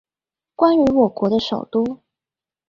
[0.55, 1.99] 關於我國的首都